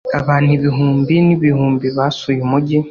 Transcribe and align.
abantu 0.19 0.49
ibihumbi 0.57 1.15
n'ibihumbi 1.25 1.87
basuye 1.97 2.39
umujyi 2.45 2.77